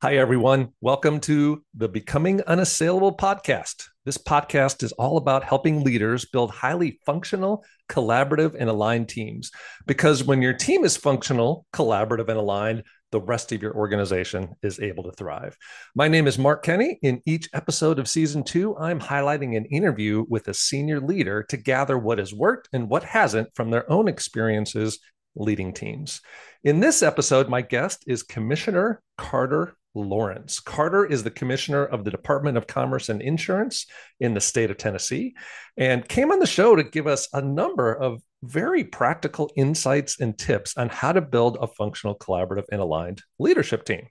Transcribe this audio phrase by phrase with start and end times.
[0.00, 0.68] Hi, everyone.
[0.80, 3.88] Welcome to the Becoming Unassailable podcast.
[4.04, 9.50] This podcast is all about helping leaders build highly functional, collaborative, and aligned teams.
[9.88, 14.78] Because when your team is functional, collaborative, and aligned, the rest of your organization is
[14.78, 15.56] able to thrive.
[15.96, 17.00] My name is Mark Kenny.
[17.02, 21.56] In each episode of season two, I'm highlighting an interview with a senior leader to
[21.56, 25.00] gather what has worked and what hasn't from their own experiences
[25.34, 26.20] leading teams.
[26.62, 30.60] In this episode, my guest is Commissioner Carter Lawrence.
[30.60, 33.86] Carter is the commissioner of the Department of Commerce and Insurance
[34.20, 35.34] in the state of Tennessee
[35.76, 40.38] and came on the show to give us a number of very practical insights and
[40.38, 44.06] tips on how to build a functional, collaborative, and aligned leadership team.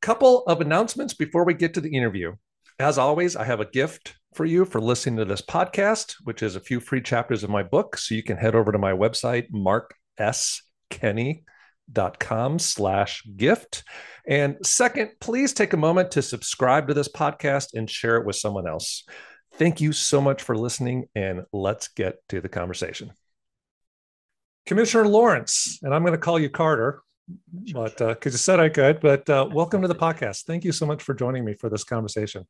[0.00, 2.34] Couple of announcements before we get to the interview.
[2.78, 6.54] As always, I have a gift for you for listening to this podcast, which is
[6.54, 7.98] a few free chapters of my book.
[7.98, 10.62] So you can head over to my website, Mark S.
[10.90, 11.44] Kenny
[11.92, 13.84] dot com slash gift.
[14.26, 18.36] And second please take a moment to subscribe to this podcast and share it with
[18.36, 19.04] someone else.
[19.54, 23.12] Thank you so much for listening and let's get to the conversation.
[24.66, 27.00] Commissioner lawrence and i'm going to call you carter
[27.72, 30.44] but because uh, you said i could but uh, welcome to the podcast.
[30.44, 32.46] Thank you so much for joining me for this conversation.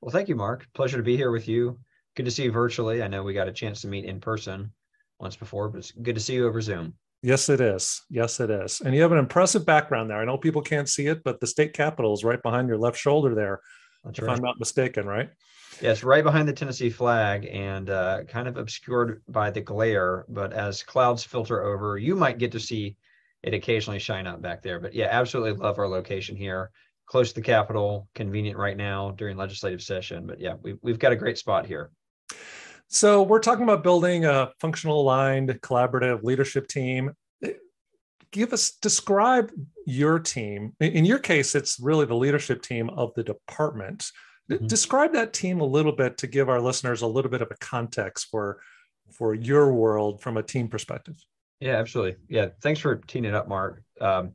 [0.00, 0.66] Well thank you mark.
[0.74, 1.78] Pleasure to be here with you.
[2.16, 3.02] Good to see you virtually.
[3.02, 4.72] I know we got a chance to meet in person
[5.20, 8.02] once before but it's good to see you over zoom Yes, it is.
[8.08, 8.80] Yes, it is.
[8.80, 10.18] And you have an impressive background there.
[10.18, 12.96] I know people can't see it, but the state capitol is right behind your left
[12.96, 13.60] shoulder there,
[14.04, 14.36] That's if right.
[14.36, 15.30] I'm not mistaken, right?
[15.80, 20.26] Yes, right behind the Tennessee flag and uh, kind of obscured by the glare.
[20.28, 22.96] But as clouds filter over, you might get to see
[23.42, 24.80] it occasionally shine up back there.
[24.80, 26.70] But yeah, absolutely love our location here,
[27.06, 30.26] close to the Capitol, convenient right now during legislative session.
[30.26, 31.90] But yeah, we've, we've got a great spot here.
[32.88, 37.12] So we're talking about building a functional aligned collaborative leadership team.
[38.30, 39.50] Give us describe
[39.86, 40.74] your team.
[40.80, 44.10] In your case, it's really the leadership team of the department.
[44.50, 44.66] Mm-hmm.
[44.66, 47.56] Describe that team a little bit to give our listeners a little bit of a
[47.56, 48.60] context for
[49.12, 51.16] for your world from a team perspective.
[51.60, 52.16] Yeah, absolutely.
[52.28, 53.82] Yeah, thanks for teeing it up, Mark.
[54.00, 54.32] Um,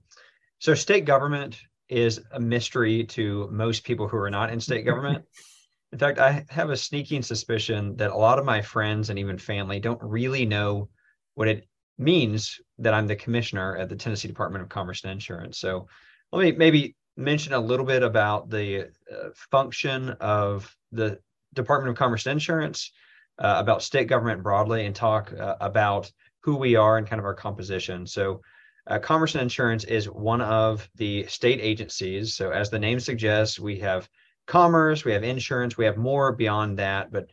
[0.60, 1.60] so state government
[1.90, 5.26] is a mystery to most people who are not in state government.
[5.94, 9.38] In fact, I have a sneaking suspicion that a lot of my friends and even
[9.38, 10.90] family don't really know
[11.36, 11.68] what it
[12.00, 15.60] means that I'm the commissioner at the Tennessee Department of Commerce and Insurance.
[15.60, 15.88] So
[16.32, 21.20] let me maybe mention a little bit about the uh, function of the
[21.54, 22.92] Department of Commerce and Insurance,
[23.38, 26.12] uh, about state government broadly, and talk uh, about
[26.42, 28.08] who we are and kind of our composition.
[28.08, 28.42] So
[28.88, 32.34] uh, Commerce and Insurance is one of the state agencies.
[32.34, 34.10] So as the name suggests, we have
[34.46, 37.30] commerce, we have insurance, we have more beyond that, but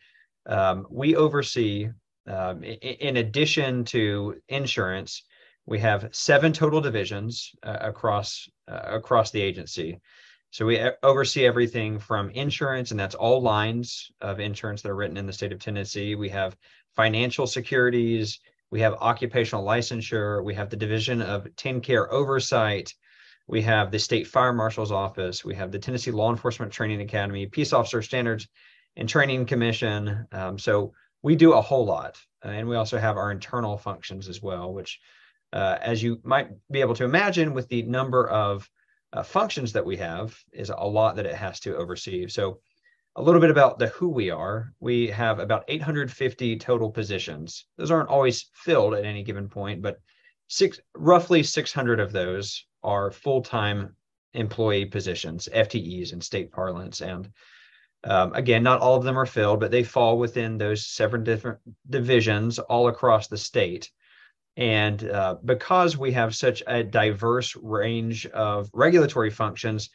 [0.47, 1.89] um, we oversee,
[2.27, 5.25] um, in, addition to insurance,
[5.67, 10.01] we have seven total divisions uh, across uh, across the agency.
[10.51, 15.17] So we oversee everything from insurance, and that's all lines of insurance that are written
[15.17, 16.17] in the state of Tennessee.
[16.17, 16.57] We have
[16.97, 18.41] financial securities,
[18.73, 22.93] we have occupational licensure, we have the division of TennCare oversight,
[23.51, 25.45] we have the State Fire Marshal's Office.
[25.45, 28.47] We have the Tennessee Law Enforcement Training Academy, Peace Officer Standards
[28.95, 30.25] and Training Commission.
[30.31, 32.17] Um, so we do a whole lot.
[32.45, 35.01] Uh, and we also have our internal functions as well, which,
[35.53, 38.71] uh, as you might be able to imagine, with the number of
[39.13, 42.29] uh, functions that we have, is a lot that it has to oversee.
[42.29, 42.61] So,
[43.17, 44.73] a little bit about the who we are.
[44.79, 47.67] We have about 850 total positions.
[47.77, 49.99] Those aren't always filled at any given point, but
[50.47, 53.95] six roughly 600 of those are full-time
[54.35, 57.01] employee positions, FTEs in state parlance.
[57.01, 57.31] And
[58.05, 61.59] um, again, not all of them are filled, but they fall within those seven different
[61.89, 63.91] divisions all across the state.
[64.57, 69.91] And uh, because we have such a diverse range of regulatory functions,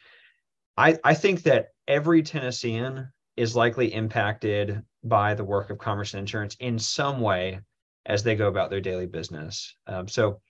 [0.76, 6.20] I, I think that every Tennessean is likely impacted by the work of commerce and
[6.20, 7.60] insurance in some way
[8.06, 9.74] as they go about their daily business.
[9.86, 10.40] Um, so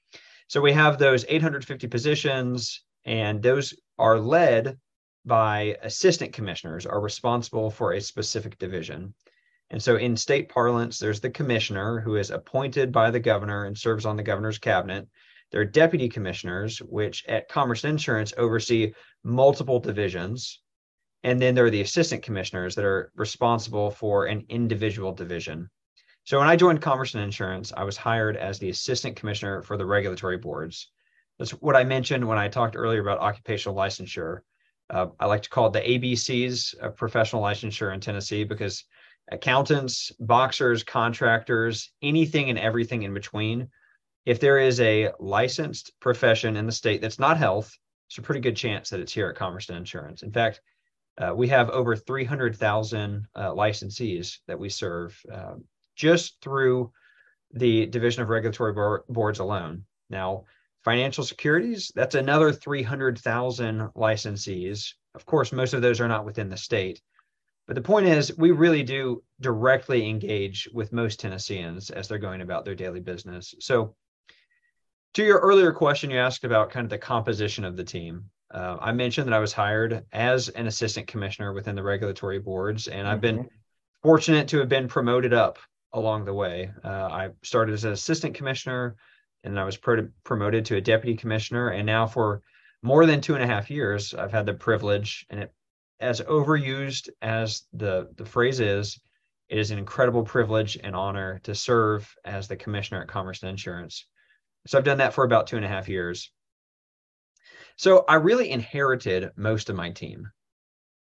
[0.49, 4.79] so we have those 850 positions, and those are led
[5.25, 9.13] by assistant commissioners are responsible for a specific division.
[9.71, 13.77] And so in state parlance, there's the commissioner who is appointed by the governor and
[13.77, 15.09] serves on the governor's cabinet.
[15.51, 18.93] There are deputy commissioners, which at Commerce Insurance oversee
[19.25, 20.61] multiple divisions.
[21.25, 25.69] And then there are the assistant commissioners that are responsible for an individual division.
[26.27, 29.77] So when I joined Commerce and Insurance, I was hired as the assistant commissioner for
[29.77, 30.91] the regulatory boards.
[31.39, 34.41] That's what I mentioned when I talked earlier about occupational licensure.
[34.91, 38.85] Uh, I like to call it the ABCs of professional licensure in Tennessee because
[39.31, 43.69] accountants, boxers, contractors, anything and everything in between,
[44.25, 47.73] if there is a licensed profession in the state that's not health,
[48.09, 50.25] it's a pretty good chance that it's here at Commerce and Insurance.
[50.25, 50.61] In fact,
[51.19, 55.55] uh, we have over 300,000 uh, licensees that we serve uh,
[55.97, 56.93] just through
[57.53, 59.85] the Division of Regulatory Boards alone.
[60.11, 60.45] Now,
[60.85, 64.93] financial securities, that's another 300,000 licensees.
[65.15, 67.01] Of course, most of those are not within the state.
[67.67, 72.41] But the point is, we really do directly engage with most Tennesseans as they're going
[72.41, 73.55] about their daily business.
[73.59, 73.97] So,
[75.15, 78.27] to your earlier question, you asked about kind of the composition of the team.
[78.53, 82.87] Uh, I mentioned that I was hired as an assistant commissioner within the regulatory boards,
[82.87, 83.09] and.
[83.09, 83.49] I've been mm-hmm.
[84.03, 85.59] fortunate to have been promoted up
[85.97, 86.71] along the way.
[86.85, 88.97] Uh, I started as an assistant commissioner,
[89.43, 92.43] and I was pro- promoted to a deputy commissioner, and now for
[92.83, 95.53] more than two and a half years, I've had the privilege, and it,
[95.99, 99.01] as overused as the the phrase is,
[99.49, 103.51] it is an incredible privilege and honor to serve as the commissioner at Commerce and
[103.51, 104.07] Insurance.
[104.67, 106.31] So I've done that for about two and a half years.
[107.77, 110.31] So I really inherited most of my team.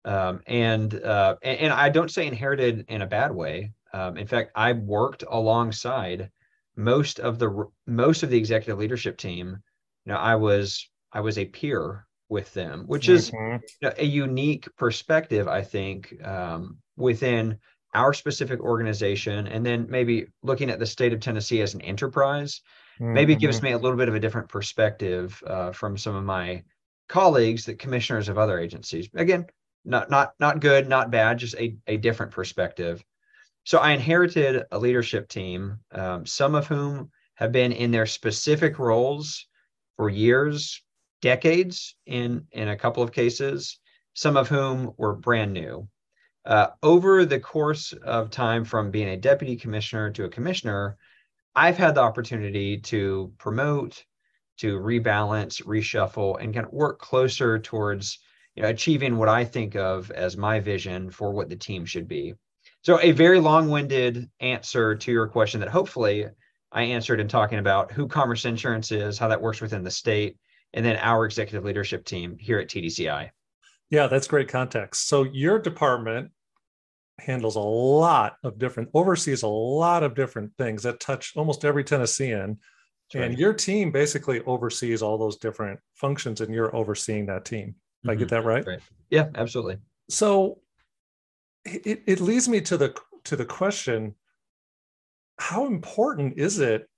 [0.04, 3.72] Um, and, uh, and, and I don't say inherited in a bad way.
[3.92, 6.30] Um, in fact, I worked alongside
[6.76, 9.58] most of the most of the executive leadership team.
[10.04, 13.62] You know, I was I was a peer with them, which is mm-hmm.
[13.80, 17.58] you know, a unique perspective, I think, um, within
[17.94, 22.62] our specific organization, and then maybe looking at the state of Tennessee as an enterprise
[22.98, 23.12] mm-hmm.
[23.12, 26.62] maybe gives me a little bit of a different perspective uh, from some of my
[27.08, 29.08] colleagues, the commissioners of other agencies.
[29.14, 29.46] Again,
[29.84, 33.04] not not not good, not bad, just a, a different perspective.
[33.64, 38.78] So I inherited a leadership team, um, some of whom have been in their specific
[38.78, 39.46] roles
[39.96, 40.82] for years,
[41.20, 43.78] decades in in a couple of cases,
[44.14, 45.88] some of whom were brand new.
[46.44, 50.96] Uh, over the course of time from being a deputy commissioner to a commissioner,
[51.54, 54.04] I've had the opportunity to promote,
[54.58, 58.18] to rebalance, reshuffle, and kind of work closer towards
[58.56, 62.08] you know, achieving what I think of as my vision for what the team should
[62.08, 62.34] be.
[62.82, 66.26] So, a very long winded answer to your question that hopefully
[66.72, 70.36] I answered in talking about who Commerce Insurance is, how that works within the state,
[70.74, 73.30] and then our executive leadership team here at TDCI.
[73.90, 75.08] Yeah, that's great context.
[75.08, 76.32] So, your department
[77.18, 81.84] handles a lot of different oversees a lot of different things that touch almost every
[81.84, 82.58] tennessean
[83.12, 87.68] That's and your team basically oversees all those different functions and you're overseeing that team
[87.68, 88.10] mm-hmm.
[88.10, 88.36] i get mm-hmm.
[88.36, 88.66] that right?
[88.66, 88.80] right
[89.10, 89.76] yeah absolutely
[90.08, 90.61] so
[91.64, 92.94] it, it leads me to the
[93.24, 94.14] to the question
[95.38, 96.88] how important is it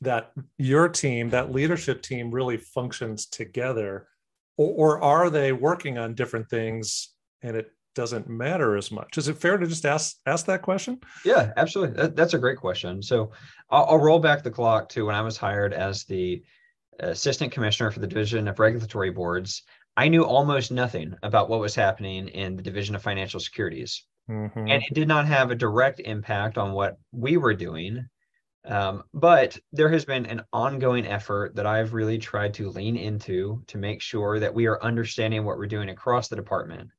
[0.00, 4.08] that your team that leadership team really functions together
[4.56, 9.16] or, or are they working on different things and it doesn't matter as much.
[9.18, 11.00] Is it fair to just ask ask that question?
[11.24, 11.96] Yeah, absolutely.
[11.96, 13.02] That, that's a great question.
[13.02, 13.32] So
[13.70, 16.44] I'll, I'll, roll back the clock to when I was hired as the
[17.00, 19.62] assistant commissioner for the division of regulatory boards.
[19.96, 24.58] I knew almost nothing about what was happening in the division of financial securities, mm-hmm.
[24.58, 28.06] and it did not have a direct impact on what we were doing.
[28.66, 33.62] Um, but there has been an ongoing effort that I've really tried to lean into
[33.68, 36.90] to make sure that we are understanding what we're doing across the department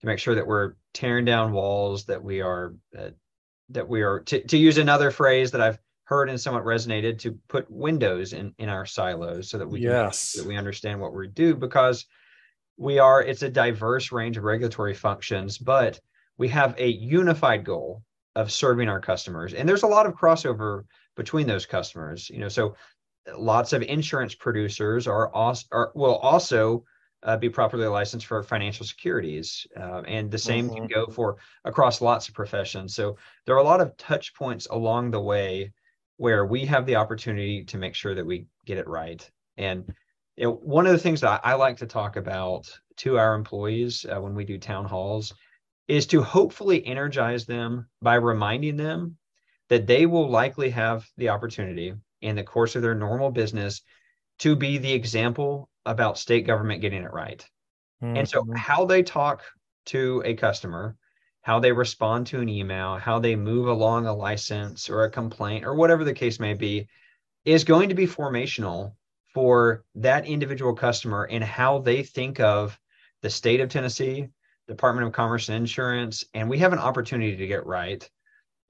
[0.00, 3.10] to make sure that we're tearing down walls, that we are uh,
[3.68, 7.38] that we are to, to use another phrase that I've heard and somewhat resonated to
[7.48, 10.32] put windows in in our silos so that we yes.
[10.32, 12.06] that we understand what we do because
[12.76, 16.00] we are it's a diverse range of regulatory functions, but
[16.38, 18.02] we have a unified goal
[18.34, 19.54] of serving our customers.
[19.54, 20.84] And there's a lot of crossover
[21.16, 22.30] between those customers.
[22.30, 22.74] You know, so
[23.36, 26.84] lots of insurance producers are also are, will also
[27.24, 29.66] uh, be properly licensed for financial securities.
[29.78, 30.76] Uh, and the same mm-hmm.
[30.76, 32.94] can go for across lots of professions.
[32.94, 35.72] So there are a lot of touch points along the way
[36.16, 39.28] where we have the opportunity to make sure that we get it right.
[39.56, 39.92] And
[40.42, 44.04] you know, one of the things that I like to talk about to our employees
[44.04, 45.32] uh, when we do town halls
[45.86, 49.18] is to hopefully energize them by reminding them
[49.68, 53.82] that they will likely have the opportunity in the course of their normal business
[54.40, 57.46] to be the example about state government getting it right.
[58.02, 58.16] Mm-hmm.
[58.16, 58.56] And so, mm-hmm.
[58.56, 59.44] how they talk
[59.86, 60.96] to a customer,
[61.42, 65.64] how they respond to an email, how they move along a license or a complaint
[65.64, 66.88] or whatever the case may be,
[67.44, 68.94] is going to be formational
[69.34, 72.78] for that individual customer and how they think of
[73.22, 74.28] the state of Tennessee,
[74.68, 78.08] Department of Commerce and Insurance, and we have an opportunity to get right.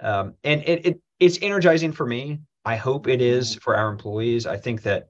[0.01, 2.41] Um, and it, it it's energizing for me.
[2.65, 3.61] I hope it is mm-hmm.
[3.61, 4.47] for our employees.
[4.47, 5.09] I think that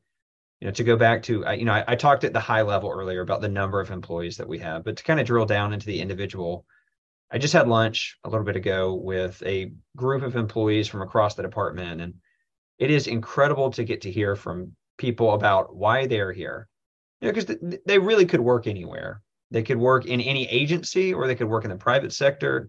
[0.62, 2.62] you know to go back to I, you know I, I, talked at the high
[2.62, 5.44] level earlier about the number of employees that we have but to kind of drill
[5.44, 6.64] down into the individual
[7.32, 11.34] i just had lunch a little bit ago with a group of employees from across
[11.34, 12.14] the department and
[12.78, 16.68] it is incredible to get to hear from people about why they're here
[17.22, 19.22] you know, because th- they really could work anywhere.
[19.50, 22.68] They could work in any agency or they could work in the private sector.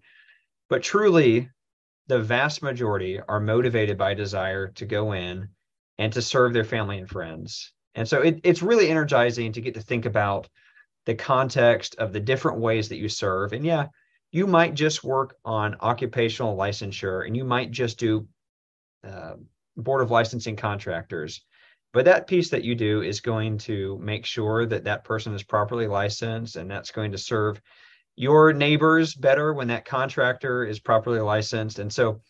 [0.70, 1.50] But truly,
[2.08, 5.50] the vast majority are motivated by desire to go in
[5.98, 7.74] and to serve their family and friends.
[7.96, 10.48] And so it, it's really energizing to get to think about
[11.06, 13.54] the context of the different ways that you serve.
[13.54, 13.88] And yeah,
[14.32, 18.28] you might just work on occupational licensure and you might just do
[19.08, 19.34] uh,
[19.78, 21.42] board of licensing contractors
[21.94, 25.44] but that piece that you do is going to make sure that that person is
[25.44, 27.62] properly licensed and that's going to serve
[28.16, 31.78] your neighbors better when that contractor is properly licensed.
[31.78, 32.22] And so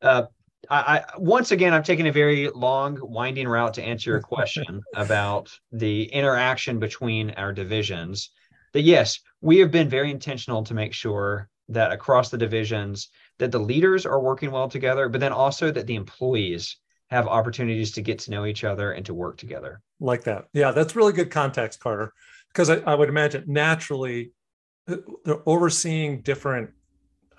[0.00, 0.24] uh,
[0.70, 4.80] I, I, once again i'm taking a very long winding route to answer your question
[4.94, 8.30] about the interaction between our divisions.
[8.72, 13.52] That yes we have been very intentional to make sure that across the divisions that
[13.52, 16.78] the leaders are working well together but then also that the employees
[17.12, 19.80] have opportunities to get to know each other and to work together.
[20.00, 20.46] Like that.
[20.54, 22.12] Yeah, that's really good context, Carter.
[22.48, 24.32] Because I, I would imagine naturally
[24.88, 26.70] uh, they're overseeing different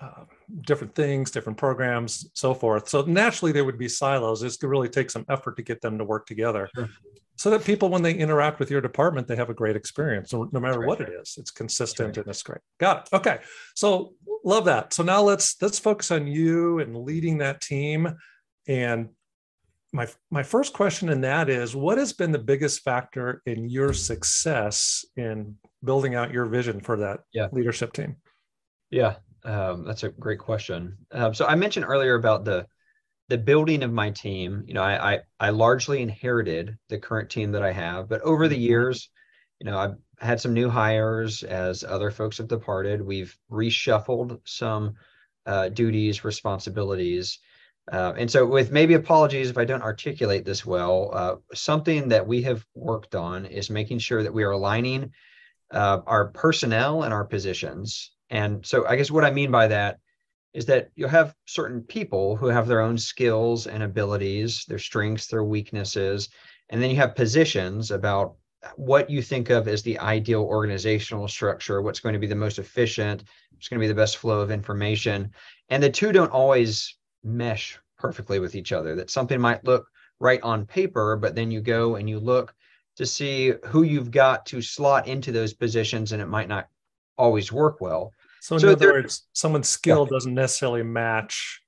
[0.00, 0.24] uh,
[0.62, 2.88] different things, different programs, so forth.
[2.88, 4.42] So naturally there would be silos.
[4.42, 6.68] It's going to really take some effort to get them to work together.
[6.74, 6.88] Sure.
[7.36, 10.48] So that people, when they interact with your department, they have a great experience, no,
[10.52, 10.88] no matter right.
[10.88, 11.34] what it is.
[11.36, 12.18] It's consistent right.
[12.18, 12.60] and it's great.
[12.78, 13.16] Got it.
[13.16, 13.38] Okay,
[13.74, 14.14] so
[14.44, 14.92] love that.
[14.92, 18.14] So now let's let's focus on you and leading that team,
[18.68, 19.08] and
[19.94, 23.92] my my first question in that is what has been the biggest factor in your
[23.92, 27.48] success in building out your vision for that yeah.
[27.52, 28.16] leadership team
[28.90, 32.66] yeah um, that's a great question um, so i mentioned earlier about the
[33.28, 37.52] the building of my team you know I, I, I largely inherited the current team
[37.52, 38.62] that i have but over the mm-hmm.
[38.62, 39.08] years
[39.60, 44.94] you know i've had some new hires as other folks have departed we've reshuffled some
[45.46, 47.38] uh, duties responsibilities
[47.92, 52.26] uh, and so, with maybe apologies if I don't articulate this well, uh, something that
[52.26, 55.12] we have worked on is making sure that we are aligning
[55.70, 58.12] uh, our personnel and our positions.
[58.30, 59.98] And so, I guess what I mean by that
[60.54, 65.26] is that you'll have certain people who have their own skills and abilities, their strengths,
[65.26, 66.30] their weaknesses,
[66.70, 68.36] and then you have positions about
[68.76, 72.58] what you think of as the ideal organizational structure, what's going to be the most
[72.58, 75.30] efficient, what's going to be the best flow of information.
[75.68, 78.94] And the two don't always mesh perfectly with each other.
[78.96, 79.86] That something might look
[80.20, 82.54] right on paper, but then you go and you look
[82.96, 86.68] to see who you've got to slot into those positions, and it might not
[87.16, 88.12] always work well.
[88.40, 90.16] So, in so other words, someone's skill yeah.
[90.16, 91.60] doesn't necessarily match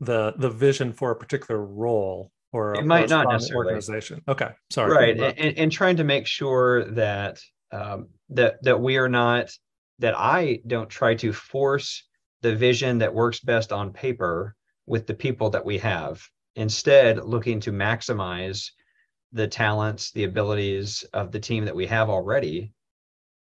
[0.00, 4.22] the the vision for a particular role or it might not necessarily organization.
[4.28, 4.92] Okay, sorry.
[4.92, 7.40] Right, and, and, trying to make sure that
[7.72, 9.50] um, that that we are not
[9.98, 12.04] that I don't try to force
[12.42, 14.54] the vision that works best on paper
[14.86, 16.22] with the people that we have.
[16.54, 18.70] Instead, looking to maximize
[19.32, 22.72] the talents, the abilities of the team that we have already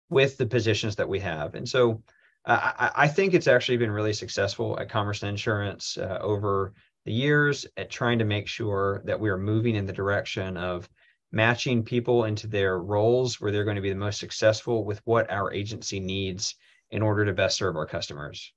[0.09, 1.55] with the positions that we have.
[1.55, 2.01] And so
[2.45, 6.73] uh, I, I, think it's actually been really successful at Commerce and Insurance uh, over
[7.05, 10.87] the years at trying to make sure that we are moving in the direction of
[11.31, 15.29] matching people into their roles where they're going to be the most successful with what
[15.29, 16.55] our agency needs
[16.91, 18.53] in order to best serve our customers.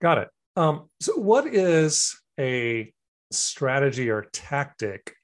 [0.00, 0.28] Got it.
[0.58, 2.92] Um, so, what is a
[3.30, 5.14] strategy or tactic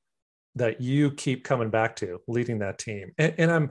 [0.54, 3.10] that you keep coming back to leading that team?
[3.18, 3.70] And, and I'm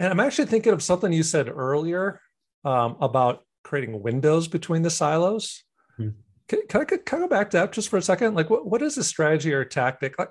[0.00, 2.20] and I'm actually thinking of something you said earlier
[2.64, 5.62] um, about creating windows between the silos.
[5.96, 6.10] Hmm.
[6.48, 8.34] Can, can, I, can I go back to that just for a second?
[8.34, 10.18] Like, what, what is a strategy or tactic?
[10.18, 10.30] Like,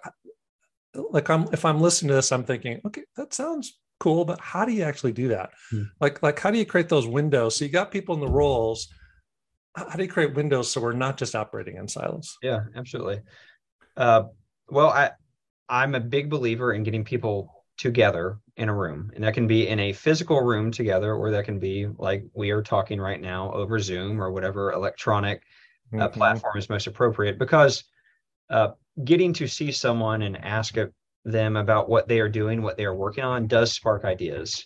[0.96, 4.66] like I'm if I'm listening to this, I'm thinking, okay, that sounds cool, but how
[4.66, 5.52] do you actually do that?
[5.72, 5.84] Hmm.
[6.02, 7.56] Like, like how do you create those windows?
[7.56, 8.90] So you got people in the roles
[9.78, 12.38] how do you create windows so we're not just operating in silos?
[12.42, 13.22] Yeah, absolutely.
[13.96, 14.24] Uh,
[14.70, 15.12] well, I
[15.70, 19.68] I'm a big believer in getting people together in a room, and that can be
[19.68, 23.52] in a physical room together, or that can be like we are talking right now
[23.52, 25.44] over Zoom or whatever electronic
[25.94, 26.20] uh, mm-hmm.
[26.20, 27.38] platform is most appropriate.
[27.38, 27.84] Because
[28.50, 28.70] uh,
[29.04, 30.76] getting to see someone and ask
[31.26, 34.66] them about what they are doing, what they are working on, does spark ideas.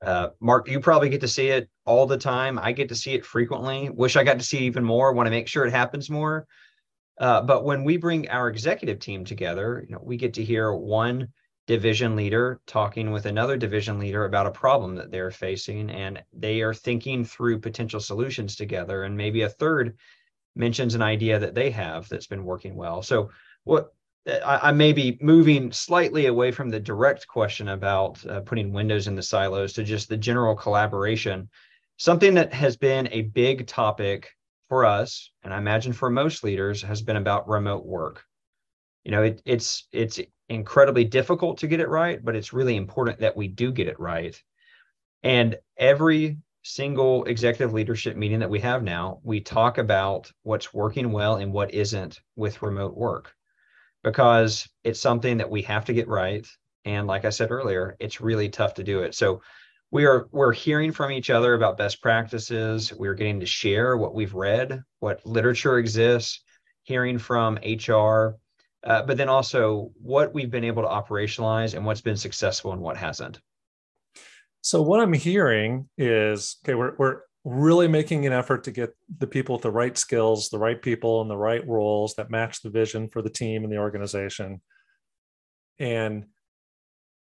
[0.00, 2.58] Uh, Mark, you probably get to see it all the time.
[2.58, 3.90] I get to see it frequently.
[3.90, 5.12] Wish I got to see even more.
[5.12, 6.46] Want to make sure it happens more.
[7.18, 10.72] Uh, but when we bring our executive team together, you know, we get to hear
[10.72, 11.28] one
[11.66, 16.60] division leader talking with another division leader about a problem that they're facing, and they
[16.62, 19.02] are thinking through potential solutions together.
[19.02, 19.96] And maybe a third
[20.54, 23.02] mentions an idea that they have that's been working well.
[23.02, 23.30] So
[23.64, 23.92] what
[24.28, 29.06] I, I, may be moving slightly away from the direct question about uh, putting windows
[29.06, 31.48] in the silos to just the general collaboration.
[31.96, 34.30] Something that has been a big topic
[34.68, 38.24] for us, and I imagine for most leaders, has been about remote work.
[39.04, 43.18] you know it, it's it's incredibly difficult to get it right but it's really important
[43.20, 44.42] that we do get it right
[45.22, 51.12] and every single executive leadership meeting that we have now we talk about what's working
[51.12, 53.34] well and what isn't with remote work
[54.10, 56.46] because it's something that we have to get right.
[56.84, 59.14] And like i said earlier it's really tough to do it.
[59.14, 59.42] So
[59.90, 62.92] we are we're hearing from each other about best practices.
[62.92, 66.42] We're getting to share what we've read what literature exists
[66.84, 68.36] hearing from hr
[68.84, 72.80] uh, but then also what we've been able to operationalize and what's been successful and
[72.80, 73.40] what hasn't.
[74.62, 79.26] So what i'm hearing is okay we're, we're really making an effort to get the
[79.26, 82.70] people with the right skills the right people and the right roles that match the
[82.70, 84.60] vision for the team and the organization.
[85.78, 86.26] And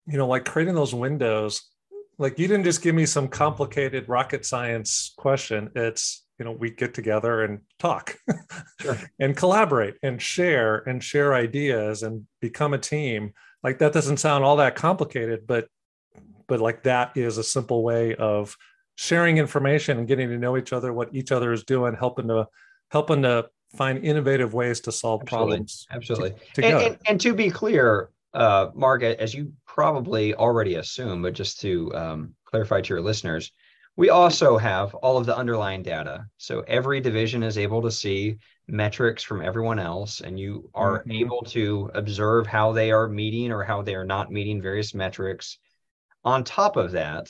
[0.07, 1.71] you know like creating those windows
[2.19, 5.71] like you didn't just give me some complicated rocket science question.
[5.75, 8.19] It's you know we get together and talk
[8.81, 8.99] sure.
[9.19, 13.33] and collaborate and share and share ideas and become a team.
[13.65, 15.69] Like that doesn't sound all that complicated but
[16.47, 18.55] but like that is a simple way of
[19.01, 22.47] sharing information and getting to know each other what each other is doing helping to
[22.91, 25.49] helping to find innovative ways to solve absolutely.
[25.49, 30.77] problems absolutely to, and, and, and to be clear uh, Mark, as you probably already
[30.77, 33.51] assume, but just to um, clarify to your listeners,
[33.97, 36.27] we also have all of the underlying data.
[36.39, 38.37] So every division is able to see
[38.69, 41.13] metrics from everyone else, and you are mm-hmm.
[41.13, 45.59] able to observe how they are meeting or how they are not meeting various metrics.
[46.25, 47.29] On top of that,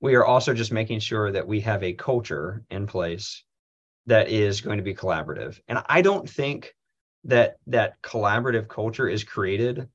[0.00, 3.44] we are also just making sure that we have a culture in place
[4.06, 5.58] that is going to be collaborative.
[5.68, 6.74] And I don't think
[7.24, 9.88] that that collaborative culture is created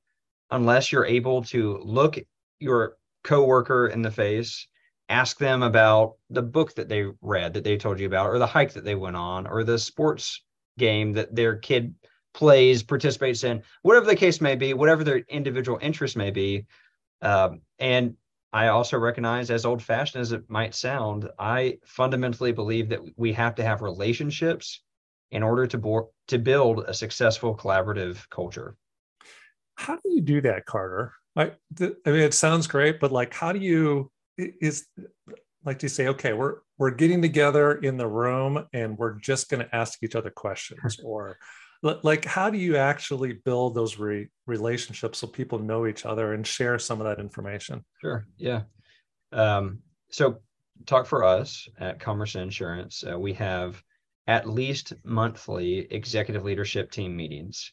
[0.50, 2.18] unless you're able to look
[2.58, 4.66] your coworker in the face,
[5.08, 8.46] ask them about the book that they read that they told you about, or the
[8.46, 10.42] hike that they went on, or the sports
[10.78, 11.94] game that their kid
[12.34, 16.66] plays, participates in, whatever the case may be, whatever their individual interest may be.
[17.20, 18.16] Um, and
[18.52, 23.32] I also recognize, as old fashioned as it might sound, I fundamentally believe that we
[23.32, 24.82] have to have relationships
[25.30, 28.76] in order to, bo- to build a successful collaborative culture.
[29.76, 31.14] How do you do that carter?
[31.36, 34.86] I, th- I mean it sounds great but like how do you is
[35.64, 39.64] like to say okay we're we're getting together in the room and we're just going
[39.64, 41.38] to ask each other questions or
[41.82, 46.46] like how do you actually build those re- relationships so people know each other and
[46.46, 47.84] share some of that information?
[48.00, 48.62] Sure yeah.
[49.32, 50.38] Um, so
[50.86, 53.04] talk for us at commerce insurance.
[53.08, 53.82] Uh, we have
[54.26, 57.72] at least monthly executive leadership team meetings.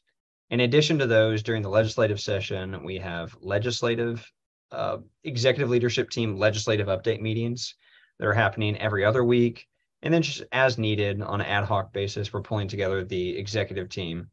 [0.49, 4.25] In addition to those, during the legislative session, we have legislative,
[4.71, 7.75] uh, executive leadership team legislative update meetings
[8.17, 9.67] that are happening every other week.
[10.01, 13.89] And then just as needed on an ad hoc basis, we're pulling together the executive
[13.89, 14.29] team.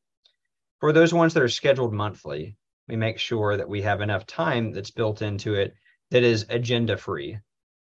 [0.81, 2.57] For those ones that are scheduled monthly,
[2.89, 5.75] we make sure that we have enough time that's built into it
[6.11, 7.39] that is agenda free.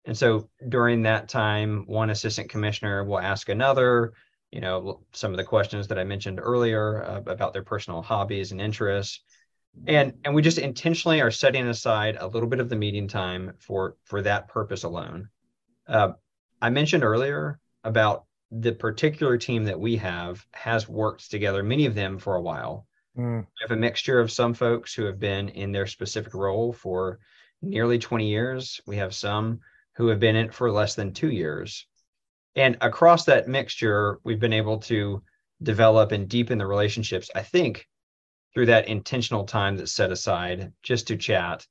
[0.04, 4.12] And so during that time, one assistant commissioner will ask another,
[4.52, 8.52] you know some of the questions that i mentioned earlier uh, about their personal hobbies
[8.52, 9.20] and interests
[9.86, 13.54] and and we just intentionally are setting aside a little bit of the meeting time
[13.58, 15.28] for for that purpose alone
[15.88, 16.12] uh,
[16.60, 21.94] i mentioned earlier about the particular team that we have has worked together many of
[21.94, 23.40] them for a while mm.
[23.40, 27.18] we have a mixture of some folks who have been in their specific role for
[27.62, 29.60] nearly 20 years we have some
[29.96, 31.86] who have been in it for less than two years
[32.54, 35.22] and across that mixture, we've been able to
[35.62, 37.88] develop and deepen the relationships, I think,
[38.52, 41.66] through that intentional time that's set aside just to chat.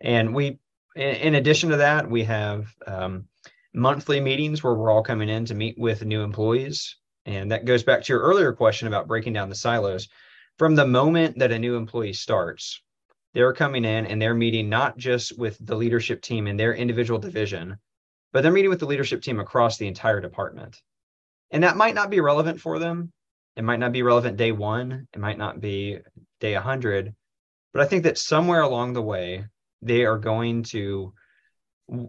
[0.00, 0.58] And we,
[0.94, 3.28] in addition to that, we have um,
[3.76, 6.96] monthly meetings where we're all coming in to meet with new employees.
[7.26, 10.08] And that goes back to your earlier question about breaking down the silos.
[10.56, 12.80] From the moment that a new employee starts,
[13.34, 17.20] they're coming in and they're meeting not just with the leadership team in their individual
[17.20, 17.76] division,
[18.32, 20.80] but they're meeting with the leadership team across the entire department.
[21.50, 23.12] And that might not be relevant for them.
[23.56, 25.06] It might not be relevant day one.
[25.12, 25.98] It might not be
[26.40, 27.14] day 100.
[27.74, 29.44] But I think that somewhere along the way,
[29.82, 31.12] they are going to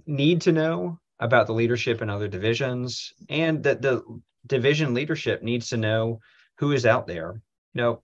[0.06, 4.04] need to know about the leadership in other divisions and that the
[4.46, 6.20] division leadership needs to know
[6.58, 7.42] who is out there.
[7.74, 8.04] You know,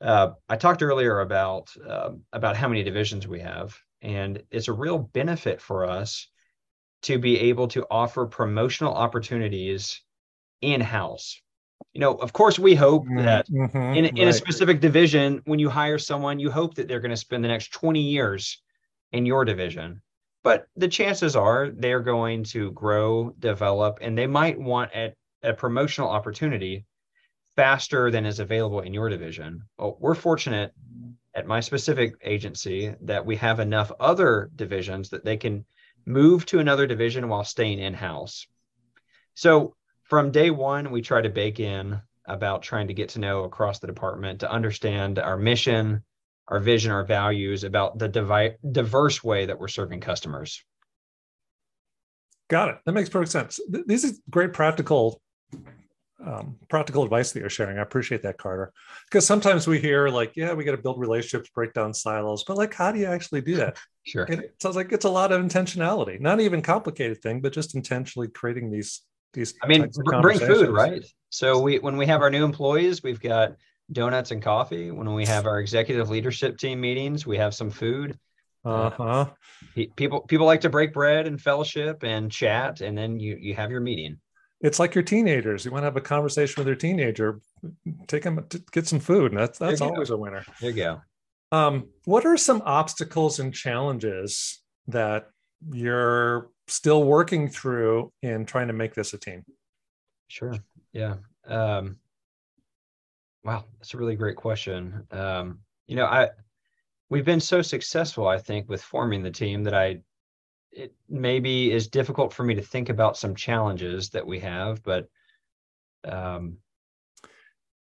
[0.00, 4.72] uh, I talked earlier about uh, about how many divisions we have, and it's a
[4.72, 6.28] real benefit for us
[7.02, 10.00] to be able to offer promotional opportunities
[10.60, 11.40] in house.
[11.92, 13.18] You know, of course, we hope mm-hmm.
[13.18, 14.28] that mm-hmm, in, in right.
[14.28, 17.48] a specific division, when you hire someone, you hope that they're going to spend the
[17.48, 18.62] next 20 years
[19.10, 20.00] in your division.
[20.42, 25.52] But the chances are they're going to grow, develop, and they might want a, a
[25.52, 26.84] promotional opportunity
[27.54, 29.62] faster than is available in your division.
[29.78, 30.72] Well, we're fortunate
[31.34, 35.64] at my specific agency that we have enough other divisions that they can
[36.04, 38.46] move to another division while staying in house.
[39.34, 43.44] So from day one, we try to bake in about trying to get to know
[43.44, 46.02] across the department to understand our mission,
[46.52, 50.62] our vision, our values about the divi- diverse way that we're serving customers.
[52.48, 52.78] Got it.
[52.84, 53.58] That makes perfect sense.
[53.70, 55.22] This is great practical
[56.22, 57.78] um, practical advice that you're sharing.
[57.78, 58.70] I appreciate that, Carter.
[59.06, 62.58] Because sometimes we hear like, yeah, we got to build relationships, break down silos, but
[62.58, 63.78] like, how do you actually do that?
[64.04, 64.24] Sure.
[64.24, 67.76] And it sounds like it's a lot of intentionality, not even complicated thing, but just
[67.76, 69.54] intentionally creating these these.
[69.62, 69.88] I mean,
[70.20, 71.04] bring food, right?
[71.30, 73.54] So we when we have our new employees, we've got
[73.92, 74.90] donuts and coffee.
[74.90, 78.18] When we have our executive leadership team meetings, we have some food.
[78.64, 79.02] Uh-huh.
[79.02, 79.26] Uh,
[79.96, 83.70] people people like to break bread and fellowship and chat, and then you you have
[83.70, 84.18] your meeting
[84.62, 85.64] it's like your teenagers.
[85.64, 87.40] You want to have a conversation with your teenager,
[88.06, 89.32] take them to get some food.
[89.32, 90.14] And that's that's always go.
[90.14, 90.44] a winner.
[90.60, 91.00] There you go.
[91.50, 95.28] Um, what are some obstacles and challenges that
[95.70, 99.44] you're still working through in trying to make this a team?
[100.28, 100.54] Sure.
[100.92, 101.16] Yeah.
[101.46, 101.98] Um,
[103.44, 105.06] wow, that's a really great question.
[105.10, 106.30] Um, you know, I
[107.10, 110.00] we've been so successful, I think, with forming the team that I
[110.70, 115.08] it maybe is difficult for me to think about some challenges that we have, but
[116.04, 116.56] um,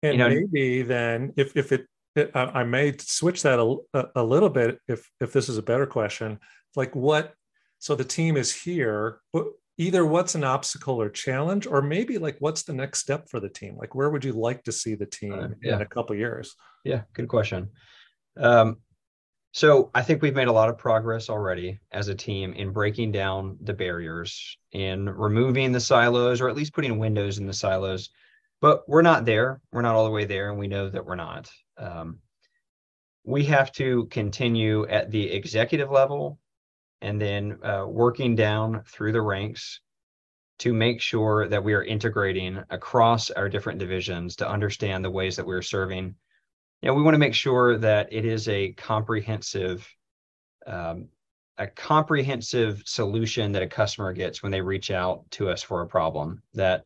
[0.01, 4.23] and you know, maybe then if if it, it I, may switch that a, a
[4.23, 6.39] little bit if if this is a better question,
[6.75, 7.33] like what
[7.77, 9.19] so the team is here
[9.79, 13.49] either what's an obstacle or challenge or maybe like what's the next step for the
[13.49, 15.75] team like where would you like to see the team uh, yeah.
[15.75, 17.69] in a couple years yeah good question
[18.37, 18.77] um,
[19.51, 23.11] so I think we've made a lot of progress already as a team in breaking
[23.11, 28.09] down the barriers, in removing the silos, or at least putting windows in the silos.
[28.61, 29.59] But we're not there.
[29.71, 31.49] We're not all the way there, and we know that we're not.
[31.77, 32.19] Um,
[33.23, 36.39] we have to continue at the executive level
[37.01, 39.79] and then uh, working down through the ranks
[40.59, 45.35] to make sure that we are integrating across our different divisions to understand the ways
[45.37, 46.15] that we're serving
[46.81, 49.87] you know, we want to make sure that it is a comprehensive,
[50.65, 51.09] um,
[51.57, 55.87] a comprehensive solution that a customer gets when they reach out to us for a
[55.87, 56.41] problem.
[56.53, 56.85] That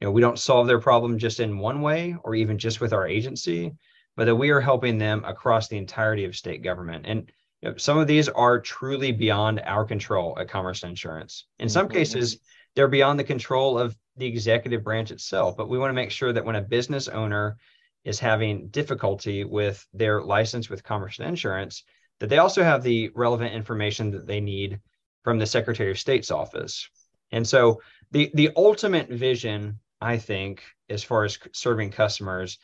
[0.00, 2.94] you know, we don't solve their problem just in one way or even just with
[2.94, 3.74] our agency,
[4.16, 7.04] but that we are helping them across the entirety of state government.
[7.06, 7.30] And
[7.62, 11.46] you know, some of these are truly beyond our control at Commerce Insurance.
[11.58, 11.96] In some mm-hmm.
[11.96, 12.38] cases,
[12.74, 15.56] they're beyond the control of the executive branch itself.
[15.56, 17.56] But we want to make sure that when a business owner
[18.04, 21.82] is having difficulty with their license with Commerce Insurance,
[22.20, 24.80] that they also have the relevant information that they need
[25.24, 26.88] from the Secretary of State's office.
[27.32, 27.80] And so
[28.12, 32.58] the the ultimate vision, I think, as far as serving customers,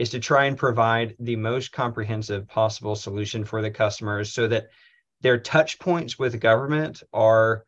[0.00, 4.68] is to try and provide the most comprehensive possible solution for the customers so that
[5.20, 7.66] their touch points with government are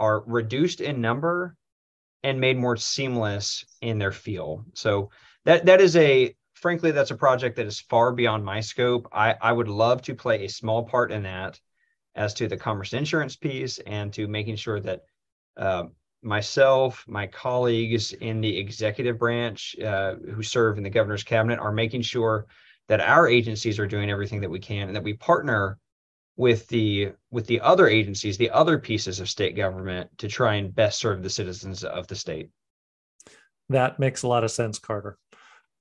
[0.00, 1.56] are reduced in number
[2.24, 4.64] and made more seamless in their feel.
[4.74, 5.10] So
[5.44, 9.06] that that is a frankly, that's a project that is far beyond my scope.
[9.12, 11.60] I, I would love to play a small part in that
[12.16, 15.02] as to the commerce insurance piece and to making sure that
[15.56, 15.84] uh,
[16.22, 21.72] myself, my colleagues in the executive branch uh, who serve in the governor's cabinet are
[21.72, 22.46] making sure
[22.88, 25.78] that our agencies are doing everything that we can and that we partner
[26.36, 30.74] with the with the other agencies, the other pieces of state government to try and
[30.74, 32.50] best serve the citizens of the state.
[33.68, 35.18] That makes a lot of sense, Carter.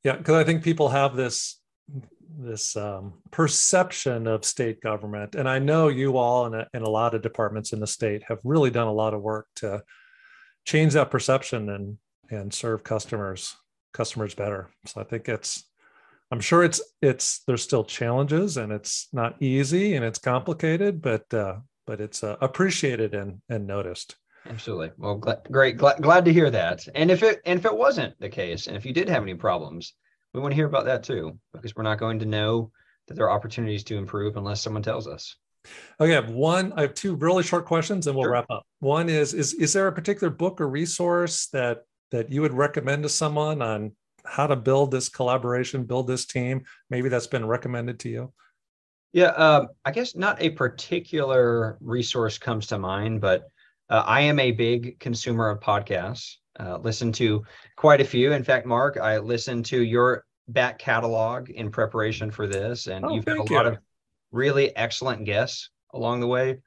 [0.03, 1.59] Yeah, because I think people have this
[2.37, 6.89] this um, perception of state government, and I know you all and a, and a
[6.89, 9.81] lot of departments in the state have really done a lot of work to
[10.69, 11.97] change that perception and
[12.29, 13.55] and serve customers
[13.91, 14.69] customers better.
[14.85, 15.65] So I think it's
[16.31, 21.33] I'm sure it's it's there's still challenges and it's not easy and it's complicated, but
[21.33, 24.15] uh, but it's uh, appreciated and and noticed.
[24.47, 24.91] Absolutely.
[24.97, 25.15] Well,
[25.51, 25.77] great.
[25.77, 26.87] Glad, glad to hear that.
[26.95, 29.33] And if it and if it wasn't the case, and if you did have any
[29.33, 29.93] problems,
[30.33, 32.71] we want to hear about that too, because we're not going to know
[33.07, 35.35] that there are opportunities to improve unless someone tells us.
[35.99, 36.73] Okay, I have one.
[36.73, 38.31] I have two really short questions, and we'll sure.
[38.31, 38.65] wrap up.
[38.79, 43.03] One is: is is there a particular book or resource that that you would recommend
[43.03, 43.91] to someone on
[44.25, 46.63] how to build this collaboration, build this team?
[46.89, 48.33] Maybe that's been recommended to you.
[49.11, 53.43] Yeah, um, I guess not a particular resource comes to mind, but
[53.89, 56.35] uh, I am a big consumer of podcasts.
[56.59, 57.43] Uh, listen to
[57.75, 58.33] quite a few.
[58.33, 63.13] In fact, Mark, I listened to your back catalog in preparation for this, and oh,
[63.13, 63.55] you've got a you.
[63.55, 63.77] lot of
[64.31, 66.59] really excellent guests along the way.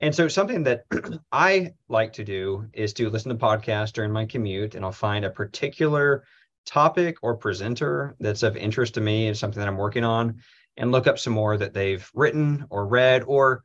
[0.00, 0.84] And so, something that
[1.32, 5.24] I like to do is to listen to podcasts during my commute, and I'll find
[5.24, 6.24] a particular
[6.66, 10.40] topic or presenter that's of interest to me and something that I'm working on
[10.76, 13.64] and look up some more that they've written or read or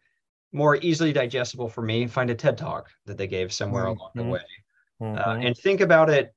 [0.52, 4.00] more easily digestible for me, find a TED talk that they gave somewhere mm-hmm.
[4.00, 4.42] along the way.
[5.02, 5.18] Mm-hmm.
[5.18, 6.34] Uh, and think about it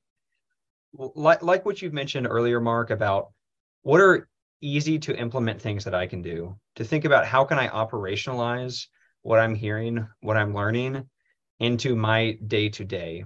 [0.98, 3.32] like, like what you've mentioned earlier, Mark, about
[3.82, 4.28] what are
[4.61, 8.87] easy to implement things that I can do to think about how can I operationalize
[9.23, 11.09] what I'm hearing, what I'm learning
[11.59, 13.25] into my day to day.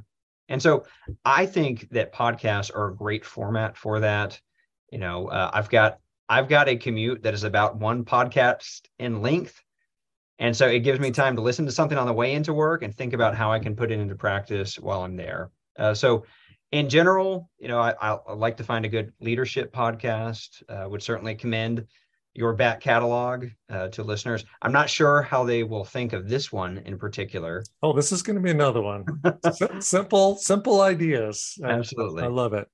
[0.48, 0.84] And so
[1.24, 4.40] I think that podcasts are a great format for that.
[4.90, 9.20] You know, uh, I've got I've got a commute that is about one podcast in
[9.20, 9.60] length.
[10.38, 12.82] And so it gives me time to listen to something on the way into work
[12.82, 15.50] and think about how I can put it into practice while I'm there.
[15.76, 16.24] Uh, so
[16.72, 20.62] in general, you know, I, I, like to find a good leadership podcast.
[20.68, 21.86] Uh, would certainly commend
[22.34, 24.44] your back catalog uh, to listeners.
[24.62, 27.64] I'm not sure how they will think of this one in particular.
[27.82, 29.04] Oh, this is going to be another one.
[29.80, 31.58] simple, simple ideas.
[31.64, 32.68] Absolutely, I, I, love it.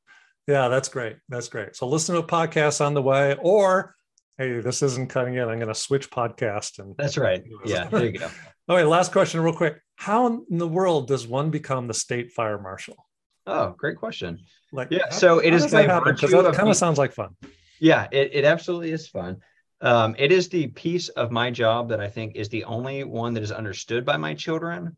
[0.46, 1.16] Yeah, that's great.
[1.28, 1.74] That's great.
[1.74, 3.96] So listen to a podcast on the way, or
[4.38, 5.42] hey, this isn't cutting it.
[5.42, 6.78] I'm going to switch podcast.
[6.78, 7.42] And that's right.
[7.64, 8.28] Yeah, there you go.
[8.68, 9.80] All right, last question, real quick.
[9.96, 13.05] How in the world does one become the state fire marshal?
[13.46, 14.40] Oh, great question.
[14.72, 17.36] Like, yeah, so it is by virtue that kind of sounds like fun.
[17.78, 19.38] Yeah, it, it absolutely is fun.
[19.80, 23.34] Um, it is the piece of my job that I think is the only one
[23.34, 24.96] that is understood by my children,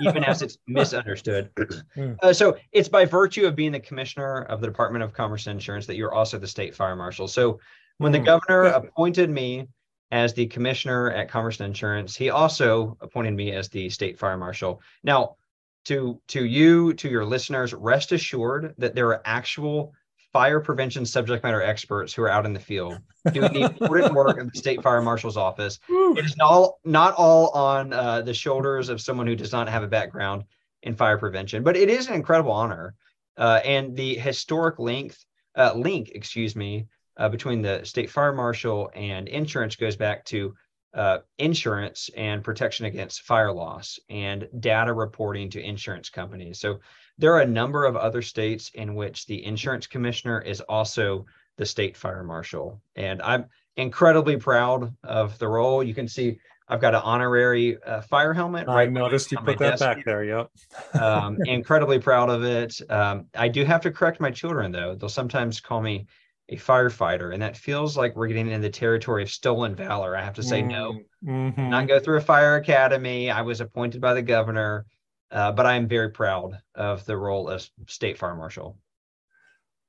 [0.00, 1.50] even as it's misunderstood.
[1.94, 2.12] Hmm.
[2.22, 5.56] Uh, so it's by virtue of being the commissioner of the Department of Commerce and
[5.56, 7.28] Insurance that you're also the state fire marshal.
[7.28, 7.60] So
[7.98, 8.24] when the hmm.
[8.24, 9.68] governor appointed me
[10.10, 14.38] as the commissioner at Commerce and Insurance, he also appointed me as the state fire
[14.38, 14.80] marshal.
[15.02, 15.36] Now,
[15.84, 19.92] to to you to your listeners rest assured that there are actual
[20.32, 22.98] fire prevention subject matter experts who are out in the field
[23.32, 25.78] doing the important work of the state fire marshal's office.
[25.88, 29.82] It is not not all on uh, the shoulders of someone who does not have
[29.82, 30.44] a background
[30.82, 32.94] in fire prevention but it is an incredible honor
[33.38, 35.24] uh, and the historic length
[35.56, 40.54] uh, link excuse me uh, between the state fire marshal and insurance goes back to
[40.94, 46.60] uh, insurance and protection against fire loss and data reporting to insurance companies.
[46.60, 46.78] So
[47.18, 51.26] there are a number of other states in which the insurance commissioner is also
[51.56, 52.80] the state fire marshal.
[52.96, 55.82] And I'm incredibly proud of the role.
[55.82, 58.68] You can see I've got an honorary uh, fire helmet.
[58.68, 60.24] I right noticed you put that back there.
[60.24, 60.50] Yep.
[61.00, 62.80] um, incredibly proud of it.
[62.90, 64.94] Um, I do have to correct my children though.
[64.94, 66.06] They'll sometimes call me
[66.48, 70.16] a firefighter, and that feels like we're getting in the territory of stolen valor.
[70.16, 71.70] I have to say mm, no, mm-hmm.
[71.70, 73.30] not go through a fire academy.
[73.30, 74.84] I was appointed by the governor,
[75.30, 78.78] uh, but I am very proud of the role as state fire marshal.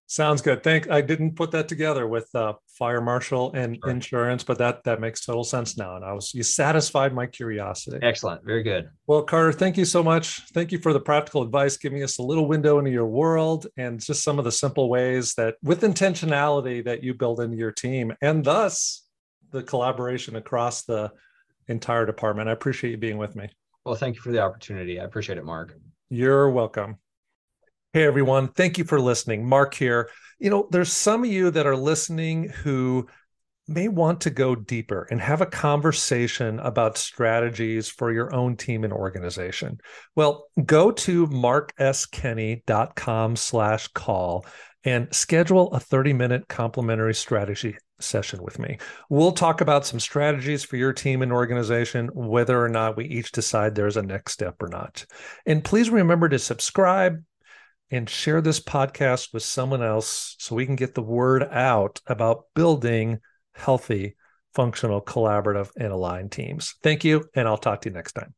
[0.08, 0.62] Sounds good.
[0.62, 0.90] Thank.
[0.90, 3.90] I didn't put that together with uh, fire marshal and sure.
[3.90, 5.96] insurance, but that that makes total sense now.
[5.96, 7.98] And I was you satisfied my curiosity.
[8.04, 8.46] Excellent.
[8.46, 8.90] Very good.
[9.08, 10.42] Well, Carter, thank you so much.
[10.54, 14.00] Thank you for the practical advice, giving us a little window into your world and
[14.00, 18.14] just some of the simple ways that, with intentionality, that you build into your team,
[18.22, 19.08] and thus
[19.52, 21.12] the collaboration across the
[21.68, 22.48] entire department.
[22.48, 23.50] I appreciate you being with me.
[23.86, 25.00] Well, thank you for the opportunity.
[25.00, 25.76] I appreciate it, Mark.
[26.10, 26.98] You're welcome.
[27.96, 28.50] Hey, everyone.
[28.50, 29.48] Thank you for listening.
[29.48, 30.10] Mark here.
[30.38, 33.08] You know, there's some of you that are listening who
[33.70, 38.84] may want to go deeper and have a conversation about strategies for your own team
[38.84, 39.80] and organization.
[40.14, 44.46] Well, go to markskenny.com slash call
[44.84, 48.78] and schedule a 30 minute complimentary strategy session with me.
[49.10, 53.32] We'll talk about some strategies for your team and organization, whether or not we each
[53.32, 55.06] decide there's a next step or not.
[55.46, 57.24] And please remember to subscribe,
[57.96, 62.46] and share this podcast with someone else so we can get the word out about
[62.54, 63.20] building
[63.54, 64.16] healthy,
[64.54, 66.76] functional, collaborative, and aligned teams.
[66.84, 68.34] Thank you, and I'll talk to you next time.